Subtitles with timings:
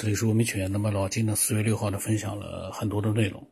[0.00, 0.72] 这里是文明犬。
[0.72, 3.46] 那么老金呢，四月六号呢分享了很多的内容。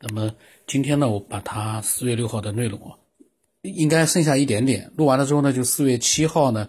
[0.00, 0.34] 那么
[0.66, 2.98] 今天呢，我把他四月六号的内容啊，
[3.62, 4.90] 应该剩下一点点。
[4.96, 6.68] 录完了之后呢，就四月七号呢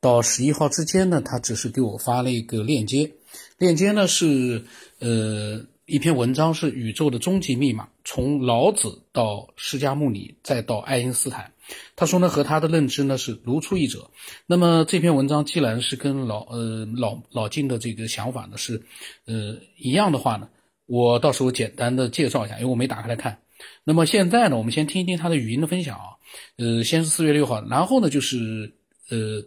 [0.00, 3.08] 到十一号之间呢，他只是给我发了一个链接。
[3.56, 4.64] 链接呢是
[4.98, 11.51] 呃一篇文章，是宇宙的终极密码，从老子到释迦牟尼再到爱因斯坦。
[11.94, 14.10] 他说呢，和他的认知呢是如出一辙。
[14.46, 18.82] 那么这篇文章既然是跟老呃老老金的这个想法呢是
[19.26, 20.48] 呃一样的话呢，
[20.86, 23.40] 我到时候简单的介绍一下，因为我没打开来看。
[23.84, 26.16] 那么现在呢，我们先听一听他的语音的分享啊。
[26.56, 28.74] 呃，先是四月六号，然后呢就是
[29.08, 29.42] 呃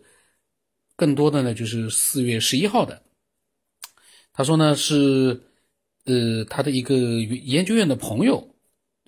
[0.95, 3.03] 更多的呢就是四月十一号的。
[4.31, 5.41] 他说呢是
[6.05, 8.55] 呃他的一个研究院的朋友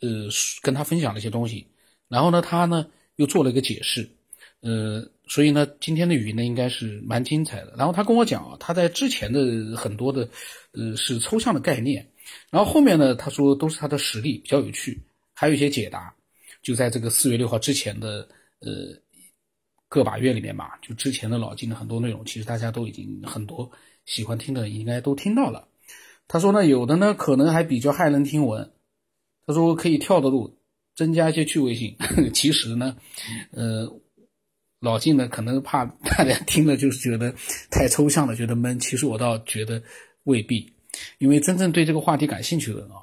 [0.01, 0.27] 呃
[0.61, 1.67] 跟他分享了一些东西，
[2.09, 2.87] 然后呢他呢。
[3.17, 4.09] 又做了一个解释，
[4.61, 7.73] 呃，所以呢，今天的语音呢应该是蛮精彩的。
[7.77, 10.29] 然后他跟我讲啊，他在之前的很多的，
[10.71, 12.07] 呃，是抽象的概念，
[12.51, 15.01] 然后后面呢，他说都是他的实例，比较有趣，
[15.33, 16.13] 还有一些解答，
[16.61, 18.95] 就在这个四月六号之前的，呃，
[19.89, 23.71] 个把月里面嘛，就之前的老金的很多内容，其实大家都已经很多
[24.05, 25.67] 喜欢听的应该都听到了。
[26.27, 28.71] 他说呢，有的呢可能还比较骇人听闻，
[29.47, 30.56] 他说可以跳的路。
[30.97, 31.95] 增加一些趣味性，
[32.33, 32.97] 其实呢，
[33.51, 33.87] 呃，
[34.79, 35.85] 老晋呢可能怕
[36.17, 37.31] 大家听了就是觉得
[37.69, 38.79] 太抽象了，觉得闷。
[38.79, 39.81] 其实我倒觉得
[40.23, 40.73] 未必，
[41.19, 42.97] 因为真正对这个话题感兴趣的人啊，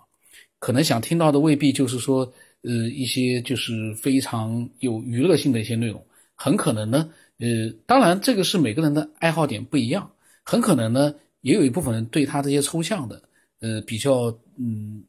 [0.59, 2.31] 可能想听到的未必就是说，
[2.63, 6.05] 呃，一些就是非常有娱乐性的一些内容。
[6.35, 7.09] 很可能呢，
[7.39, 10.11] 呃，当然这个是每个人的爱好点不一样，
[10.43, 13.23] 很可能呢，也有一部分人对他这些抽象的，
[13.61, 15.05] 呃，比较嗯。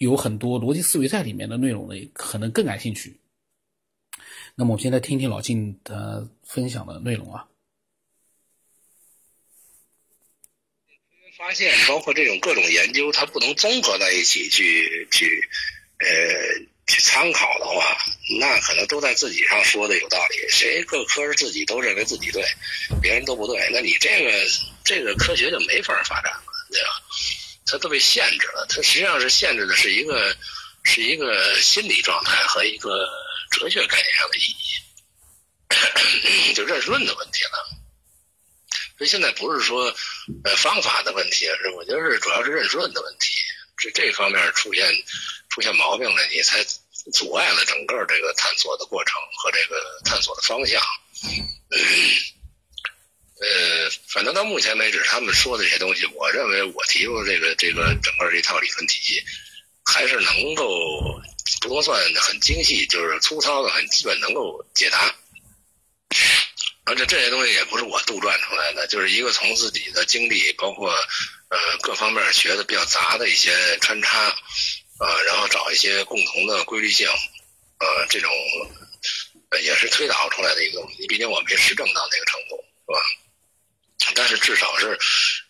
[0.00, 3.20] 有很多逻辑思维在里面的内容呢，可能更感兴趣。
[4.54, 7.46] 那么我们现在听听老晋的分享的内容啊。
[11.36, 15.46] 发现包括这种各种研究，它不能综合在一起去去
[15.98, 16.06] 呃
[16.86, 17.98] 去参考的话，
[18.40, 20.48] 那可能都在自己上说的有道理。
[20.48, 22.42] 谁各科自己都认为自己对，
[23.02, 24.32] 别人都不对，那你这个
[24.82, 26.49] 这个科学就没法发展了，
[27.70, 30.36] 它都被限制了，它实际上是限制的是一个，
[30.82, 33.08] 是一个心理状态和一个
[33.50, 34.42] 哲学概念上的意
[36.50, 37.78] 义， 就认识论的问题了。
[38.98, 39.84] 所以现在不是说
[40.44, 43.34] 呃方法的问题，是我觉得是主要是认识论的问题，
[43.78, 44.86] 这这方面出现
[45.48, 46.62] 出现毛病了，你才
[47.14, 50.82] 阻碍了整个这个探索的过程和这个探索的方向。
[53.40, 59.24] 呃，反正到目前为止，他们说的这些东西，我认为我提出的这个这个整个这套理论体系，
[59.84, 60.68] 还是能够
[61.62, 65.16] 不能算很精细，就是粗糙的、很基本能够解答。
[66.84, 74.26] 而且这些东西也不是我杜撰出来的，就是一个从自己的经历，包括呃各方面学的比较杂的一些穿插，
[74.98, 77.06] 呃，然后找一些共同的规律性，
[77.78, 78.30] 呃，这种
[79.62, 81.06] 也是推导出来的一个东西。
[81.06, 83.00] 毕竟我没实证到那个程度，是吧？
[84.14, 84.98] 但是至少是，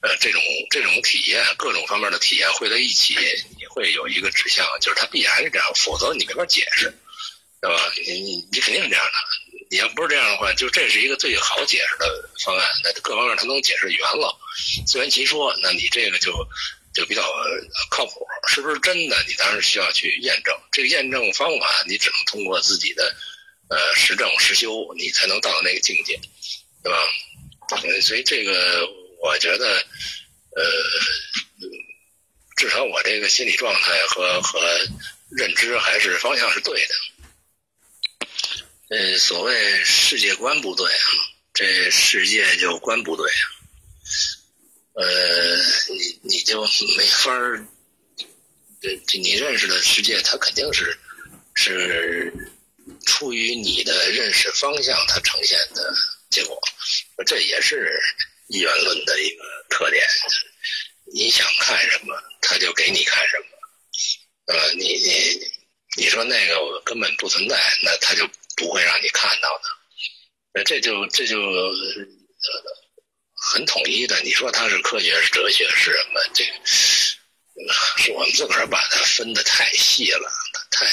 [0.03, 3.15] 呃，这种这种体验，各种方面的体验汇在一起，
[3.59, 6.93] 你会有一个指向，就是它必然是这样，否则你没法解释，
[7.61, 7.93] 对吧？
[8.07, 9.13] 你你你肯定是这样的。
[9.73, 14.37] 你要不是这样的话，就这是一个最好解释的方案，那各方面它能解释圆了，
[14.85, 16.33] 自圆其说，那你这个就
[16.93, 17.23] 就比较
[17.89, 18.27] 靠谱。
[18.49, 19.17] 是不是真的？
[19.29, 20.59] 你当然需要去验证。
[20.73, 23.15] 这个验证方法，你只能通过自己的
[23.69, 26.19] 呃实证实修，你才能到那个境界，
[26.83, 26.99] 对吧？
[28.01, 28.87] 所以这个，
[29.23, 29.67] 我觉得，
[30.57, 30.63] 呃，
[32.57, 34.61] 至少我这个心理状态和和
[35.31, 36.95] 认知还是方向是对的。
[38.97, 41.07] 呃，所谓世界观不对啊，
[41.55, 43.45] 这世界就观不对啊。
[44.95, 45.57] 呃，
[45.91, 46.63] 你你就
[46.97, 47.65] 没法儿，
[49.13, 50.99] 你认识的世界，它肯定是
[51.55, 52.33] 是
[53.07, 55.95] 出于你的认识方向，它呈现的。
[56.31, 56.61] 结果，
[57.27, 58.01] 这也是
[58.47, 60.01] 一元论的一个特点。
[61.13, 63.47] 你想看什么，他就给你看什么。
[64.55, 65.41] 呃，你你
[65.97, 69.65] 你说那个根本不存在，那他就不会让你看到的。
[70.53, 71.37] 那这就这就
[73.35, 74.21] 很统一的。
[74.21, 76.21] 你说它是科学是哲学是什么？
[76.33, 80.31] 这个是我们自个儿把它分的太细了，
[80.71, 80.87] 太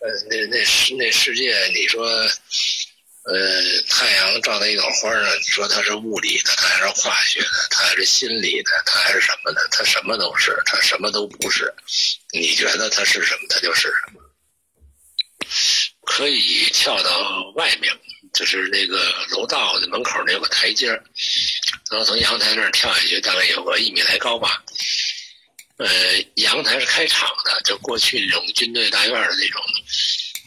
[0.00, 2.04] 呃那那世那世界，你说。
[3.26, 9.66] 呃，太阳照在一朵花上，你说它是物理的，它还是化学的，它还是心理的，它还是什么的？
[9.72, 11.74] 它什么都是，它什么都不是。
[12.32, 14.20] 你觉得它是什么，它就是什么。
[16.02, 17.92] 可以跳到外面，
[18.32, 20.86] 就是那个楼道的门口那有个台阶
[21.90, 24.62] 然后从阳台那儿跳下去，大概有个一米来高吧。
[25.78, 25.88] 呃，
[26.36, 29.60] 阳台是开敞的，就过去那种军队大院的那种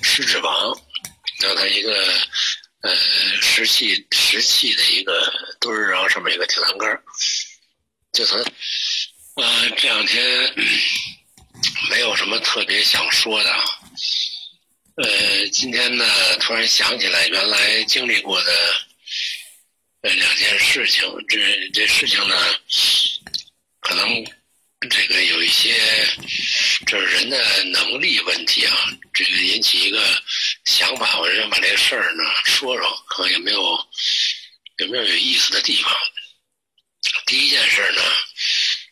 [0.02, 0.82] 狮子房，
[1.42, 1.94] 然后它一个
[2.82, 2.96] 呃
[3.42, 7.04] 石器石器的一个墩儿，然后上面有个铁栏杆儿
[8.12, 8.40] 就从
[9.36, 10.54] 呃这两天
[11.90, 13.64] 没有什么特别想说的啊，
[14.96, 16.06] 呃，今天呢
[16.40, 18.52] 突然想起来原来经历过的
[20.02, 21.38] 呃两件事情，这
[21.74, 22.36] 这事情呢
[23.82, 24.26] 可能。
[24.90, 25.76] 这个有一些，
[26.88, 28.74] 就是人的能力问题啊，
[29.14, 30.02] 这个引起一个
[30.80, 33.60] 想法，我想把这个事儿呢说说，看看有没有
[34.78, 35.94] 有没有有意思的地方。
[37.26, 38.02] 第一件事呢，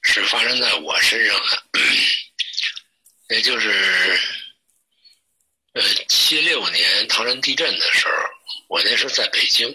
[0.01, 1.63] 是发生在我身上的，
[3.33, 4.19] 也就是
[5.75, 8.13] 呃七六年唐山地震的时候，
[8.67, 9.73] 我那时候在北京，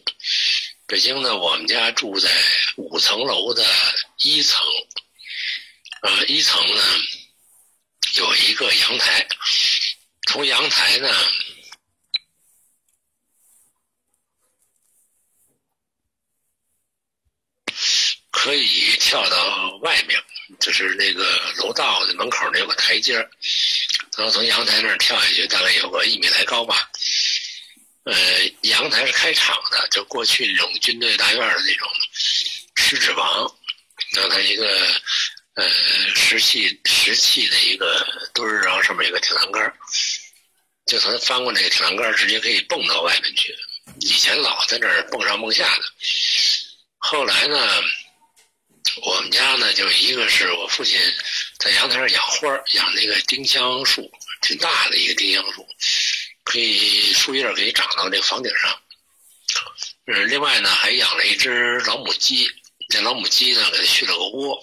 [0.87, 2.31] 北京呢，我们家住在
[2.77, 3.65] 五层楼的
[4.19, 4.61] 一层。
[6.03, 6.83] 呃，一层呢
[8.17, 9.27] 有一个阳台，
[10.27, 11.09] 从阳台呢
[18.43, 20.21] 可以跳到外面，
[20.59, 21.23] 就是那个
[21.59, 23.15] 楼道的门口那有个台阶
[24.17, 26.91] 然后从阳台那儿跳下去，大概有个一米来高吧。
[28.03, 28.15] 呃，
[28.63, 31.89] 阳台是开敞的，就过去那种军队大院的那种
[32.75, 33.55] 狮子房，
[34.17, 34.67] 然后它一个。
[35.55, 35.69] 呃，
[36.15, 38.03] 石砌石砌的一个
[38.33, 39.71] 墩儿，然后上面有个铁栏杆
[40.87, 43.55] 就从翻过那个铁栏杆直接可以蹦到外面去。
[44.01, 45.83] 以前老在那儿蹦上蹦下的，
[46.97, 47.83] 后来呢，
[49.01, 51.01] 我们家呢就一个是我父亲
[51.59, 54.13] 在阳台上养花养那个丁香树，
[54.43, 55.67] 挺大的一个丁香树，
[56.45, 58.83] 可以树叶可以长到这房顶上。
[60.07, 62.51] 嗯，另外呢还养了一只老母鸡，
[62.89, 64.63] 这老母鸡呢给它续了个窝。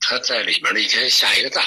[0.00, 1.64] 它在里面那天下一个蛋，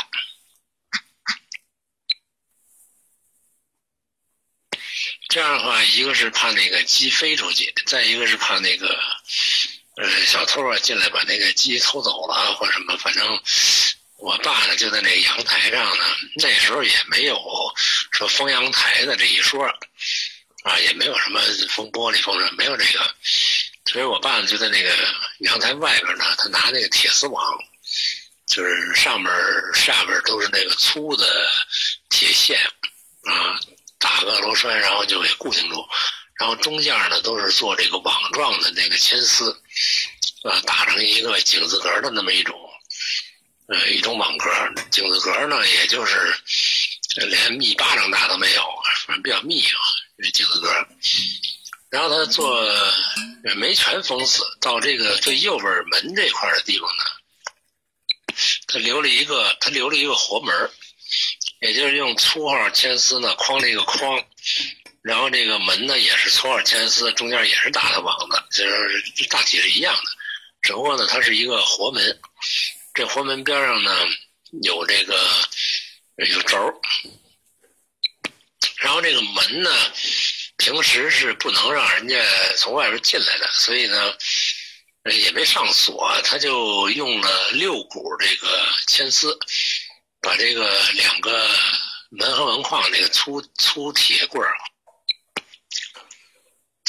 [5.27, 8.97] 这样的话，一个是怕那个鸡飞出去，再一个是怕那个
[9.99, 12.97] 呃小偷啊进来把那个鸡偷走了或者什么。
[12.97, 13.39] 反正
[14.17, 16.03] 我爸呢就在那阳台上呢，
[16.35, 17.39] 那时候也没有
[18.11, 19.65] 说封阳台的这一说
[20.63, 23.15] 啊，也没有什么封玻璃封什么，没有这个。
[23.85, 24.95] 所以我爸呢就在那个
[25.39, 27.43] 阳台外边呢，他拿那个铁丝网。
[28.45, 29.31] 就是上面
[29.75, 31.47] 下边都是那个粗的
[32.09, 32.59] 铁线
[33.21, 33.59] 啊，
[33.99, 35.87] 打个螺栓，然后就给固定住。
[36.39, 39.51] 然后中间呢都是做这个网状的那个铅丝，
[40.43, 42.57] 啊，打成一个井字格的那么一种，
[43.67, 44.49] 呃，一种网格。
[44.89, 46.33] 井字格呢，也就是
[47.27, 48.63] 连一巴掌大都没有，
[49.05, 49.79] 反正比较密啊，
[50.23, 50.87] 这井字格。
[51.89, 52.63] 然后他做
[53.57, 57.03] 没全封死，到这个最右边门这块的地方呢。
[58.67, 60.71] 他留了一个，他留了一个活门
[61.59, 64.23] 也就是用粗号铅丝呢框了一个框，
[65.01, 70.11] 然后这个门呢也是粗号铅丝，中间也是打的网子，就是大体是一样的，
[70.61, 72.19] 只不过呢它是一个活门，
[72.93, 73.95] 这活门边上呢
[74.63, 75.17] 有这个
[76.17, 76.57] 有轴，
[78.77, 79.71] 然后这个门呢
[80.57, 82.15] 平时是不能让人家
[82.57, 84.13] 从外边进来的，所以呢。
[85.05, 88.47] 也没上锁，他就用了六股这个
[88.85, 89.35] 铅丝，
[90.21, 91.49] 把这个两个
[92.11, 94.55] 门和门框那个粗粗铁棍儿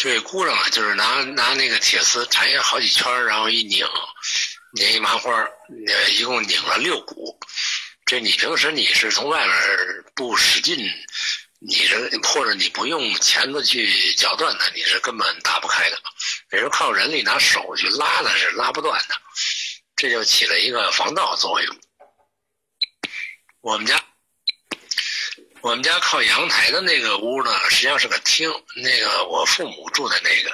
[0.03, 3.87] 这箍上了，就是拿拿那个铁丝缠下好几圈，然后一拧，
[4.73, 7.39] 拧一麻花，呃，一共拧了六股。
[8.07, 9.55] 这你平时你是从外面
[10.15, 10.91] 不使劲。
[11.63, 15.99] 你是或者你不用钳子去绞断它，你是根本打不开的。
[16.53, 19.15] 也是靠人力拿手去拉的，是拉不断的。
[19.97, 21.77] 这就起了一个防盗作用。
[23.61, 24.03] 我们家，
[25.63, 28.51] 我们家靠阳台的那个屋呢，实际上是个厅。
[28.77, 30.51] 那个我父母住在那个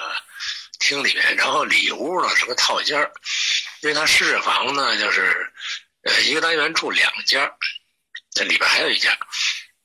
[0.80, 2.98] 厅里面，然后里屋呢是个套间，
[3.82, 5.52] 因为他狮子房呢就是
[6.02, 7.48] 呃一个单元住两间，
[8.32, 9.16] 这里边还有一间。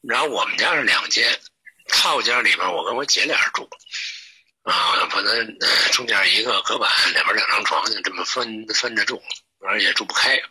[0.01, 1.39] 然后我们家是两间，
[1.89, 3.69] 套间里边我跟我姐俩住，
[4.63, 5.59] 啊，反正
[5.91, 9.21] 中间一个隔板，两边两张床，就这么分分着住，
[9.59, 10.41] 反正也住不开。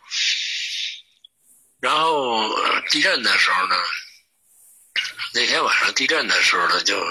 [1.81, 2.47] 然后
[2.89, 3.75] 地震的时候呢，
[5.33, 7.01] 那天晚上地震的时候呢，就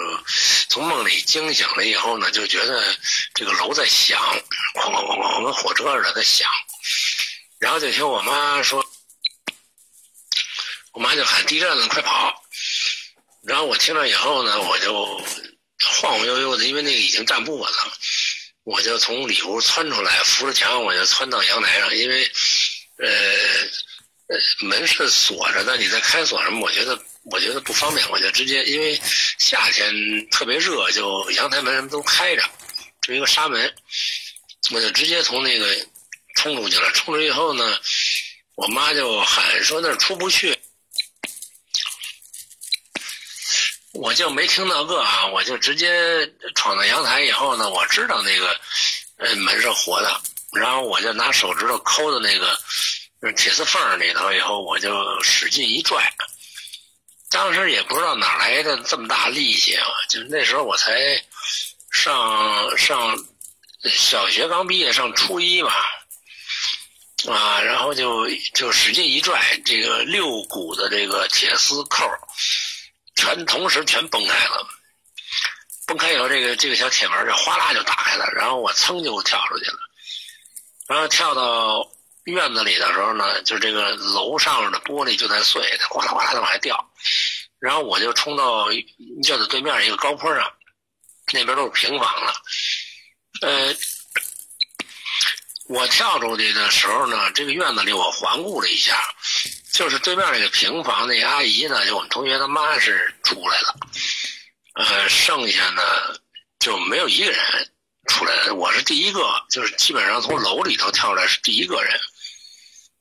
[0.69, 2.97] 从梦里惊醒了以后呢，就觉得
[3.35, 4.21] 这个楼在响，
[4.75, 6.49] 哐哐哐哐跟火车似的在响，
[7.59, 8.85] 然后就听我妈说。
[10.93, 12.35] 我妈就喊地震了，快跑！
[13.45, 15.07] 然后我听了以后呢，我就
[16.01, 17.93] 晃晃悠悠的，因为那个已经站不稳了。
[18.65, 22.25] 我就从里屋窜出来，扶着墙我就窜到阳台上，因为
[22.99, 23.09] 呃
[24.27, 29.00] 呃门是锁着的，你再开锁什么，我觉得我觉得不方便，我就直接因为
[29.39, 29.93] 夏天
[30.31, 32.43] 特别热，就阳台门什么都开着，
[33.03, 33.73] 就一个纱门，
[34.73, 35.75] 我就直接从那个
[36.37, 36.91] 冲出去了。
[36.93, 37.79] 冲出去以后呢，
[38.55, 40.59] 我妈就喊说那儿出不去。
[43.93, 48.59] 我就没听到个啊，我就直接闯到阳台以后呢，我知道那个
[49.17, 50.21] 呃门是活的，
[50.55, 52.59] 然后我就拿手指头抠的那个
[53.33, 56.11] 铁丝缝里头，以后我就使劲一拽，
[57.31, 61.23] 当时也不知道哪来的这么大力气啊，就那时候我才
[61.91, 63.17] 上上
[63.85, 65.73] 小学刚毕业，上初一嘛，
[67.29, 72.05] 啊，然后就就使劲一拽，这个六股的这个铁丝扣。
[73.17, 74.67] 全同时全崩开了，
[75.87, 79.79] 崩开以后，这个这个小铁门就哗啦就打开了，然后我噌就跳出去了，
[80.89, 81.87] 然后跳到
[82.31, 86.93] 院子里的时候呢，就这个楼上的玻璃就在碎，它哗啦哗啦的往下掉，
[87.59, 88.85] 然后我就冲到院
[89.23, 90.51] 子对面一个高坡上，
[91.33, 92.35] 那边都是平房了，
[93.43, 93.75] 呃，
[95.69, 98.97] 我跳出去的时候呢，这个院子里我环顾了一下。
[99.73, 103.75] 就是对面那个平房那阿姨呢，就我们同学他妈是出来了，
[104.75, 105.83] 呃，剩下呢
[106.59, 107.41] 就没有一个人
[108.09, 111.99] 出来，我是第一个，就是基本上从楼里头跳出来是第一个人。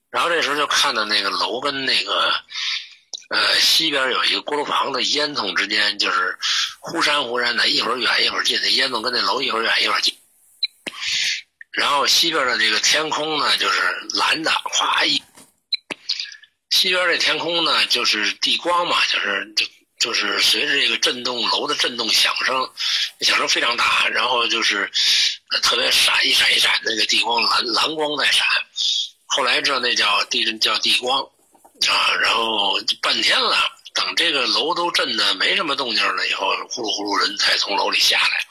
[0.10, 2.34] 然后这时候就看到那个楼跟那个
[3.30, 6.38] 呃西边有一个锅炉房的烟囱之间，就是
[6.80, 10.16] 忽闪忽闪的，一会儿远一会儿近，那烟囱跟那楼一会儿远一会儿近。
[11.72, 13.82] 然后西边的这个天空呢，就是
[14.14, 15.22] 蓝的，哗一。
[16.72, 19.66] 西边这天空呢，就是地光嘛，就是就
[20.00, 22.70] 就是随着这个震动楼的震动响声，
[23.22, 24.90] 响声非常大，然后就是
[25.62, 28.46] 特别闪一闪一闪，那个地光蓝蓝光在闪。
[29.30, 31.22] 后来知道那叫地震叫地光
[31.88, 33.56] 啊，然后半天了，
[33.94, 38.46] 等这个楼都震的没什么动静了以后，呼噜呼噜人才从楼里下来。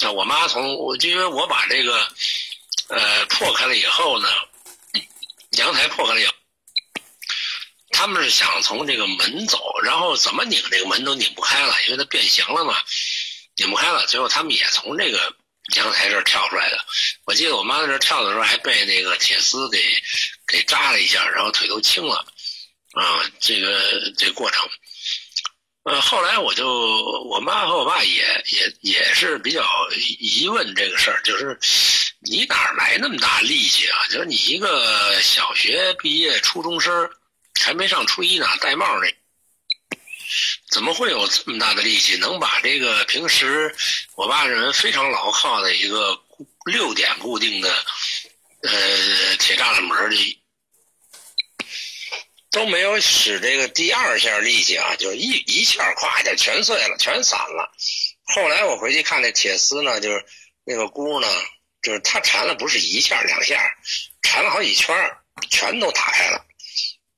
[0.00, 2.08] 那我妈从我就因为我把这个
[2.88, 4.28] 呃破开了以后呢，
[5.58, 6.32] 阳台破开了以后。
[7.94, 12.76] 他们是想从这个门走，然后怎么拧这个门都拧不开了，因为它变形了嘛，
[13.56, 14.06] 拧不开了。
[14.06, 15.34] 最后他们也从这个
[15.76, 16.78] 阳台这儿跳出来的。
[17.24, 19.78] 我记得我妈在这儿跳的时候还被那个铁丝给
[20.46, 22.24] 给扎了一下，然后腿都青了。
[22.92, 24.68] 啊，这个这过程，
[25.84, 26.68] 呃，后来我就
[27.30, 29.64] 我妈和我爸也也也是比较
[30.18, 31.58] 疑问这个事儿，就是
[32.20, 34.06] 你哪来那么大力气啊？
[34.10, 37.10] 就是你一个小学毕业初中生。
[37.60, 39.14] 还没上初一呢，戴帽那，
[40.72, 43.76] 怎么会有这么大的力气，能把这个平时
[44.14, 46.18] 我爸认为非常牢靠的一个
[46.64, 47.68] 六点固定的
[48.62, 50.40] 呃铁栅栏门的，
[52.50, 57.70] 都没有使这个第二下力气啊，就一一下咵一下全碎了，全散了。
[58.34, 60.24] 后来我回去看那铁丝呢，就是
[60.64, 61.28] 那个箍呢，
[61.82, 63.62] 就是它缠了不是一下两下，
[64.22, 64.96] 缠了好几圈，
[65.50, 66.42] 全都打开了。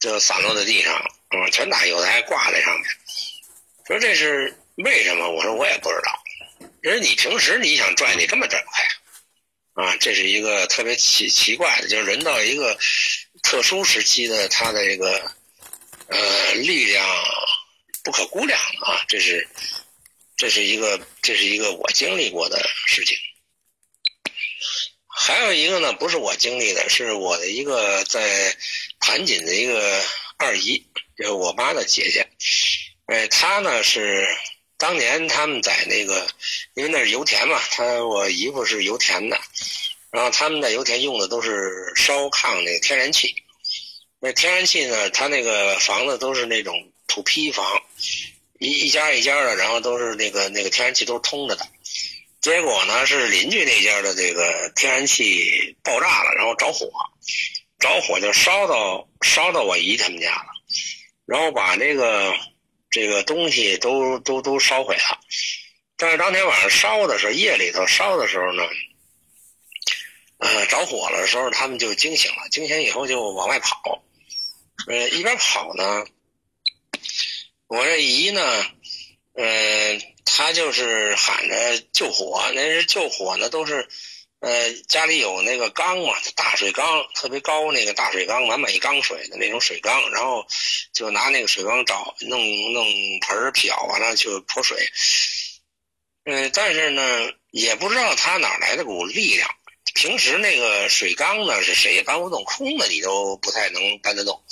[0.01, 0.93] 就散落在地上，
[1.31, 2.85] 嗯，全打有的还挂在上面。
[3.87, 5.31] 说这是为什么？
[5.31, 6.23] 我说我也不知道。
[6.81, 8.83] 人你平时你想拽，你根本拽不开。
[9.83, 12.79] 啊，这是一个特别奇奇怪的，就是人到一个
[13.43, 15.33] 特殊时期的他的这个
[16.07, 17.07] 呃力量
[18.03, 19.05] 不可估量啊。
[19.09, 19.47] 这是
[20.37, 23.19] 这是一个这是一个我经历过的事情。
[25.07, 28.57] 还有一个呢，不是我经历的，是我的一个在
[29.01, 30.03] 盘锦的一个
[30.39, 30.87] 二姨，
[31.19, 32.27] 就是我妈的姐姐。
[33.07, 34.27] 哎，他呢是
[34.79, 36.27] 当年他们在那个，
[36.75, 39.39] 因为那是油田嘛，他我姨夫是油田的，
[40.11, 43.35] 然后他们在油田用的都是烧炕那个天然气。
[44.21, 47.83] 那天然气呢，他那个房子都是那种土坯房，
[48.59, 51.67] 一一家一家的，然后都是那个那个天然气都是通着的。
[52.41, 56.91] 结果呢，是邻居那家的这个天然气爆炸了，然后着火，
[57.79, 60.47] 着火就烧到烧到我姨他们家了，
[61.27, 62.33] 然后把这个
[62.95, 65.19] 这个东西都都都烧毁了。
[65.97, 68.63] 但是当天晚上烧的时候，夜里头烧的时候呢，
[70.39, 74.05] 呃，着火了的时候，他们就惊醒了，惊醒以后就往外跑，
[74.87, 76.05] 呃，一边跑呢，
[77.67, 78.65] 我这姨呢，
[79.35, 80.01] 嗯。
[80.27, 83.87] 他就是喊着救火，那是救火呢，都是，
[84.45, 90.47] 呃，家里有那个缸嘛，大水缸，特别高那个大水缸，满满一缸水的那种水缸，然后
[90.93, 92.39] 就拿那个水缸找弄
[92.75, 92.85] 弄
[93.23, 94.87] 盆儿瓢完了就泼水。
[96.25, 99.49] 嗯，但是呢，也不知道他哪来的股力量。
[99.95, 104.45] 平时那个水缸呢，是谁也搬不动，空的你都不太能搬得动。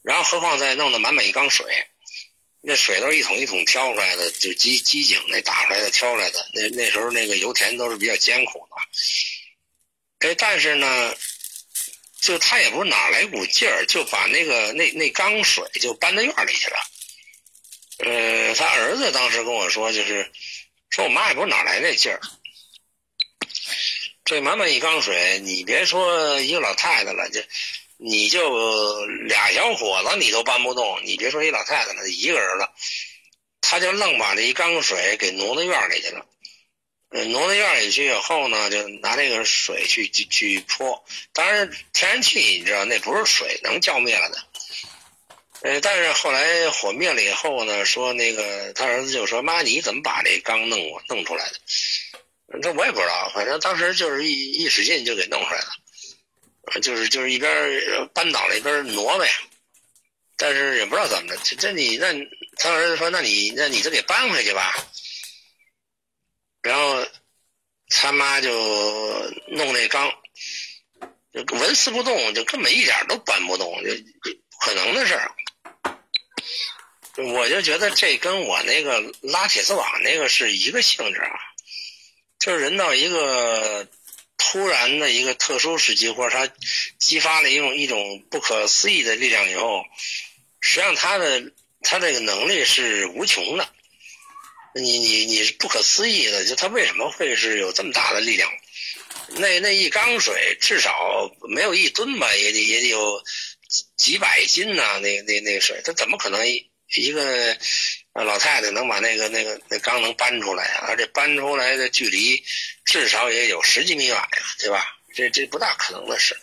[0.00, 1.66] 然后何况再弄得满满一缸水，
[2.66, 6.46] 那水都是一桶一桶挑出来的，就机机井那打出来的挑出来的。
[6.54, 10.28] 那那时候那个油田都是比较艰苦的。
[10.28, 11.14] 哎，但是呢，
[12.20, 16.76] 就他也不是哪来股劲儿，就把那个那那缸水就搬到院里去了。
[17.98, 20.32] 呃，他儿子当时跟我说，就是
[20.88, 22.20] 说我妈也不知哪来那劲儿。
[24.24, 27.42] 这满满一缸水，你别说一个老太太了，就
[27.96, 32.72] 你就俩小伙子你都搬不动，你别说一老太太了，一个人了，
[33.60, 36.26] 他就愣把这一缸水给挪到院里去了。
[37.28, 41.04] 挪到院里去以后呢，就拿那个水去去去泼。
[41.32, 44.38] 当然，天然气你知道那不是水能浇灭了的。
[45.62, 51.54] 呃，但是后来火灭了以后呢，说那个他儿子就说：“妈，你怎么把这缸弄弄出来的？”
[52.60, 55.68] 这我也不知道，反正当时就是一一使劲就给弄出来了，
[56.82, 59.28] 就是就是一边扳倒了一边挪呗，
[60.36, 62.12] 但是也不知道怎么的，这你那
[62.56, 64.74] 他儿子说，那你那你就给搬回去吧，
[66.62, 67.06] 然后
[67.88, 68.50] 他妈就
[69.48, 70.10] 弄那缸，
[71.32, 73.90] 就纹丝不动，就根本一点都搬不动，就
[74.22, 75.30] 不可能的事儿。
[77.16, 81.30] 我就觉得这跟我那个拉铁丝网那个是一个性质啊。
[82.40, 83.88] 就是人到一个
[84.54, 86.48] 突然的一个特殊时期，或者他
[87.00, 89.82] 激发了一种一种不可思议的力量以后，
[90.60, 91.42] 实际上他的
[91.80, 93.68] 他这个能力是无穷的，
[94.76, 98.48] 你你你是不可思议的，就他为什么会是有这么大的力量？
[99.30, 103.24] 那那一缸水至少没有一吨吧，也得也得有
[103.96, 107.58] 几百斤呐，那那那水，他怎么可能一个？
[108.22, 112.44] 老太太能把那个那个那缸能搬出来啊，而且搬出来的距离
[112.84, 114.28] 至少也有十几米远呀，
[114.60, 114.96] 对吧？
[115.12, 116.36] 这这不大可能的事。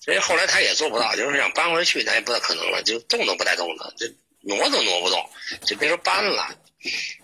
[0.00, 4.06] 所以后来他也做不到，就是想搬回去，那也不大可能了，就动都不带动的，这
[4.42, 5.28] 挪都挪不动，
[5.66, 6.56] 就别说搬了。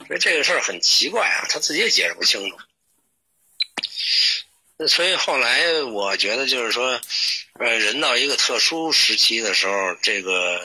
[0.08, 2.56] 所以这个事儿很奇怪啊，他自己也解释不清楚。
[4.88, 7.00] 所以后来我觉得就是说，
[7.60, 10.60] 呃，人到一个特殊时期的时候，这个。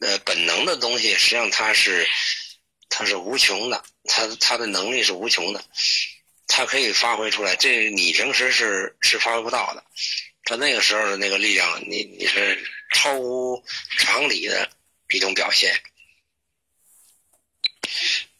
[0.00, 2.06] 呃，本能的东西实际上它是，
[2.88, 5.64] 它是无穷的，它它的能力是无穷的，
[6.46, 9.84] 它可以发挥出来，这你平时是是发挥不到的，
[10.44, 13.64] 他那个时候的那个力量，你你是超乎
[13.98, 14.70] 常理的
[15.12, 15.80] 一种表现。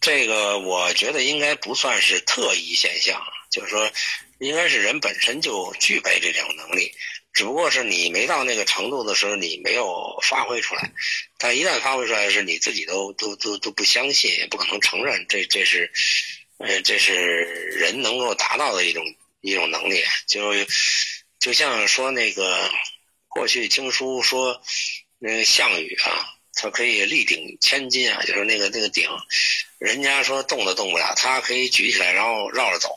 [0.01, 3.91] 这个我觉得应该不算是特异现象，就是说，
[4.39, 6.93] 应该是人本身就具备这种能力。
[7.35, 10.93] 只不过是你没到那个程度的时候，你没有发挥出来。
[11.37, 15.27] 但一旦发挥出来，是你自己都都都都不相信，也不可能承认。
[15.29, 15.91] 这这是，
[16.59, 19.05] 呃，这是人能够达到的一种
[19.41, 20.05] 一种能力。
[20.29, 20.53] 就
[21.41, 22.71] 就像说那个
[23.27, 24.63] 过去经书说，
[25.19, 29.11] 那个项羽啊，他可以力顶千斤啊，就是那个那个鼎，
[29.79, 32.97] 人家说动都动不了，他可以举起来然后绕着走。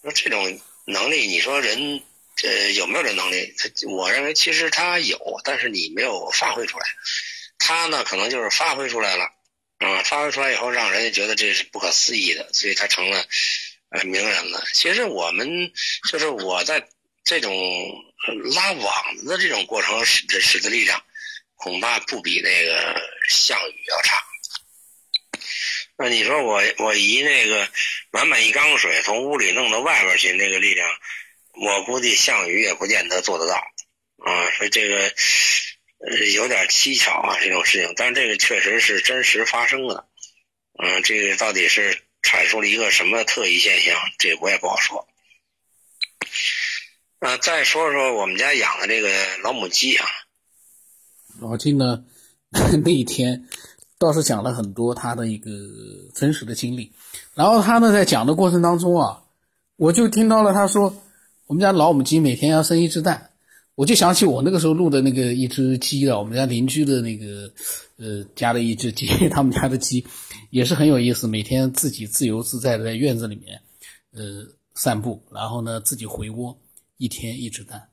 [0.00, 2.02] 说这种能力，你说人？
[2.44, 3.54] 呃，有没有这能力？
[3.56, 6.86] 他我认为其实他有，但是你没有发挥出来。
[7.58, 9.24] 他呢，可能就是发挥出来了，
[9.78, 13.24] 啊，发挥出来以后，让人家觉得这是不可思议的，所以他成了
[13.90, 14.62] 呃名人了。
[14.74, 15.72] 其实我们
[16.10, 16.86] 就是我在
[17.24, 17.52] 这种
[18.54, 21.02] 拉网子的这种过程使使的力量，
[21.54, 24.22] 恐怕不比那个项羽要差。
[25.96, 27.68] 那你说我我移那个
[28.10, 30.86] 满满一缸水从屋里弄到外边去，那个力量？
[31.56, 35.12] 我估计项羽也不见得做得到，啊，所以这个
[36.34, 37.94] 有点蹊跷啊，这种事情。
[37.96, 40.08] 但是这个确实是真实发生的，
[40.82, 45.06] 嗯，这个到底是阐述了一个什么特异现象，这我也不好说。
[47.20, 49.08] 啊，再说说我们家养的这个
[49.44, 50.06] 老母鸡啊，
[51.40, 52.04] 老金呢
[52.50, 53.48] 那一天
[53.96, 55.50] 倒是讲了很多他的一个
[56.16, 56.92] 真实的经历，
[57.34, 59.22] 然后他呢在讲的过程当中啊，
[59.76, 61.00] 我就听到了他说。
[61.46, 63.30] 我们家老母鸡每天要生一只蛋，
[63.74, 66.18] 我就想起我那个时候录的那个一只鸡了。
[66.18, 67.52] 我们家邻居的那个，
[67.98, 70.02] 呃，家的一只鸡， 他们家的鸡
[70.48, 73.60] 也是很有意思，每天自己自由自在的在院子里面，
[74.12, 74.42] 呃，
[74.74, 76.58] 散步，然后呢自己回窝，
[76.96, 77.88] 一天一只蛋。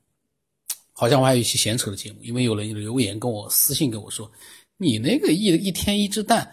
[0.94, 4.32] 好像我还有一期闲扯的节目，因为有人留言跟我私信跟我说，
[4.78, 6.50] 你那个一一天一只蛋，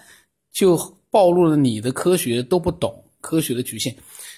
[0.50, 0.76] 就
[1.11, 3.94] 暴露了你的科学都不懂科学的局限。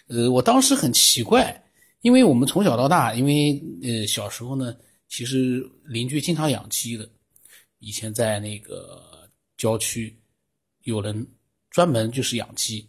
[0.09, 1.65] 呃，我当时很奇怪。
[2.03, 4.75] 因为我们从小到大，因为呃小时候呢，
[5.09, 7.09] 其实邻居经常养鸡的。
[7.79, 10.15] 以前在那个郊区，
[10.83, 11.27] 有人
[11.71, 12.87] 专门就是养鸡，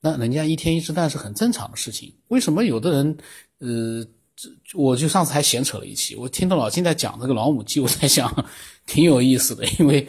[0.00, 2.14] 那人家一天一只蛋是很正常的事情。
[2.28, 3.18] 为什么有的人，
[3.58, 4.06] 呃，
[4.72, 8.50] 我就上次还闲扯了一期，我听到老金在讲这个老母鸡，我在想
[8.86, 10.08] 挺有意思的，因为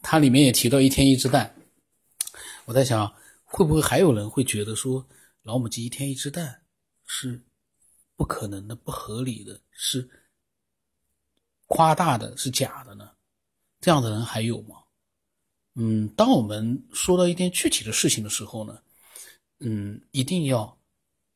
[0.00, 1.54] 它里面也提到一天一只蛋，
[2.64, 3.12] 我在想
[3.44, 5.06] 会不会还有人会觉得说
[5.42, 6.62] 老母鸡一天一只蛋
[7.04, 7.42] 是
[8.18, 10.06] 不可能的、不合理的，是
[11.66, 13.12] 夸大的、是假的呢？
[13.80, 14.82] 这样的人还有吗？
[15.76, 18.82] 嗯，当我们说到一件具体的事情的时候呢，
[19.60, 20.76] 嗯，一定要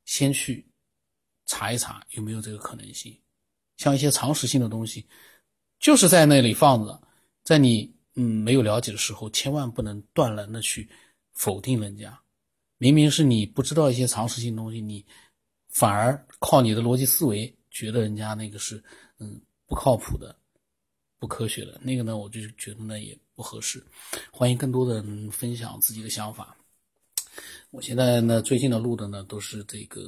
[0.06, 0.66] 先去
[1.46, 3.16] 查一查有没有这个可能性。
[3.76, 5.06] 像一些常识性的东西，
[5.78, 7.00] 就是在那里放着，
[7.44, 10.90] 在你嗯没有了解的时候，千万不能断然的去
[11.34, 12.20] 否定人家。
[12.78, 15.06] 明明是你不知道一些常识性东西，你
[15.68, 18.82] 反而靠你的逻辑思维觉得人家那个是
[19.18, 20.36] 嗯不靠谱的。
[21.18, 23.80] 不科学的那个呢，我就觉得呢也不合适。
[24.32, 26.56] 欢迎更多的人分享自己的想法。
[27.70, 30.02] 我现在呢，最近的录的呢都是这个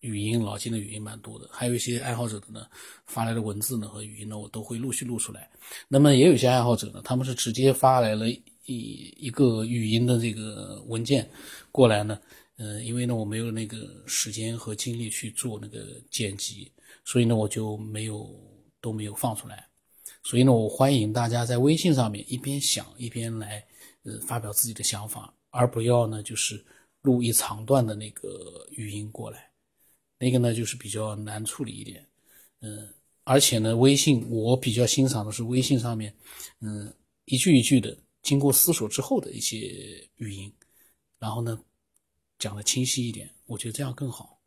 [0.00, 2.66] 语音，老金的语音蛮多的，还有一些爱好者的呢
[3.04, 5.50] 发来的文字呢和语音呢，我都会陆续录出来。
[5.86, 8.42] 那么也有些爱好者呢，他们是直接发来了一
[9.18, 11.28] 一个语音的这个文件
[11.70, 12.18] 过来呢，
[12.60, 16.70] 呃，因为呢我没有那个时间和精力去做那个剪辑，
[17.06, 18.38] 所以呢我就没有
[18.82, 19.66] 都没有放出来。
[20.22, 23.66] 所以呢，我欢迎大家在微信上面一边想一边来，
[24.02, 26.62] 呃，发表自己的想法，而不要呢就是
[27.00, 29.50] 录一长段的那个语音过来，
[30.18, 32.06] 那个呢就是比较难处理一点，
[32.60, 32.86] 嗯，
[33.24, 36.14] 而且呢，微信我比较欣赏的是微信上面，
[36.60, 36.92] 嗯，
[37.24, 39.56] 一句一句的经过思索之后的一些
[40.16, 40.52] 语音，
[41.18, 41.58] 然后呢
[42.40, 44.42] 讲的清晰一点，我觉得这样更好，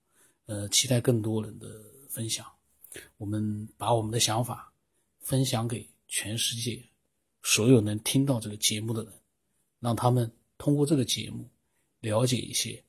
[0.48, 1.68] 呃，期待更多人的
[2.10, 2.46] 分享，
[3.16, 4.70] 我们把我们的想法。
[5.26, 6.86] 分享给全世界
[7.44, 9.14] 所有能听到这个节目的人，
[9.80, 11.50] 让他们通过这个节目
[12.02, 12.84] 了解一些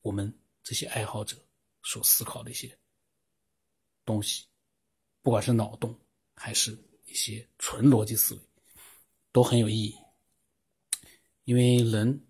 [0.00, 1.36] 我们这些爱好者
[1.84, 2.76] 所思考的一些
[4.04, 4.44] 东西，
[5.22, 5.96] 不管是脑洞
[6.34, 8.40] 还是一些纯逻辑思维，
[9.30, 9.96] 都很有意义。
[11.44, 12.26] 因为人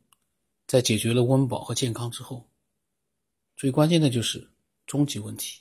[0.72, 2.48] 在解决了温饱和健康之后，
[3.58, 4.48] 最关键的就是
[4.86, 5.60] 终极问题：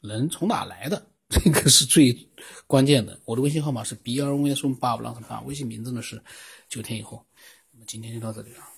[0.00, 1.04] 人从哪来的？
[1.28, 2.16] 这个是最
[2.64, 3.20] 关键的。
[3.24, 6.22] 我的微信号码是 b 二 o s 八五 l 八，微信名字呢是
[6.68, 7.26] 九天以后。
[7.72, 8.69] 那么今天就到这里了。